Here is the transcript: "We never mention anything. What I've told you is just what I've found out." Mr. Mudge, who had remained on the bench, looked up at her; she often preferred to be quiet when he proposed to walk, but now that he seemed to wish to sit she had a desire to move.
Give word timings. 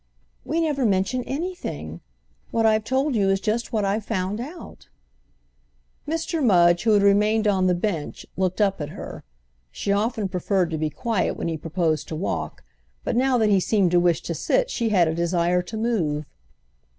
"We 0.43 0.61
never 0.61 0.83
mention 0.83 1.23
anything. 1.25 2.01
What 2.49 2.65
I've 2.65 2.83
told 2.83 3.13
you 3.13 3.29
is 3.29 3.39
just 3.39 3.71
what 3.71 3.85
I've 3.85 4.03
found 4.03 4.39
out." 4.41 4.89
Mr. 6.07 6.43
Mudge, 6.43 6.85
who 6.85 6.93
had 6.93 7.03
remained 7.03 7.47
on 7.47 7.67
the 7.67 7.75
bench, 7.75 8.25
looked 8.35 8.59
up 8.59 8.81
at 8.81 8.89
her; 8.89 9.23
she 9.71 9.91
often 9.91 10.27
preferred 10.27 10.71
to 10.71 10.77
be 10.79 10.89
quiet 10.89 11.37
when 11.37 11.49
he 11.49 11.55
proposed 11.55 12.07
to 12.07 12.15
walk, 12.15 12.63
but 13.03 13.15
now 13.15 13.37
that 13.37 13.49
he 13.51 13.59
seemed 13.59 13.91
to 13.91 13.99
wish 13.99 14.23
to 14.23 14.33
sit 14.33 14.71
she 14.71 14.89
had 14.89 15.07
a 15.07 15.13
desire 15.13 15.61
to 15.61 15.77
move. 15.77 16.25